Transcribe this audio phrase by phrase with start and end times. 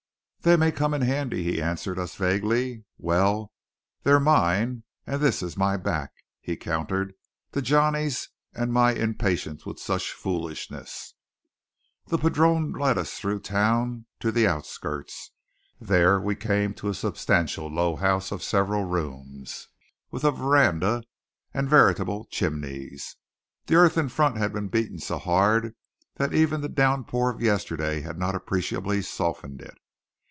[0.43, 2.83] "They may come in handy," he answered us vaguely.
[2.97, 3.53] "Well,
[4.01, 7.13] they're mine, and this is my back," he countered
[7.51, 11.13] to Johnny's and my impatience with such foolishness.
[12.07, 15.29] The padrone led us through town to the outskirts.
[15.79, 19.67] There we came to a substantial low house of several rooms,
[20.09, 21.03] with a veranda
[21.53, 23.15] and veritable chimneys.
[23.67, 25.75] The earth in front had been beaten so hard
[26.15, 29.75] that even the downpour of yesterday had not appreciably softened it.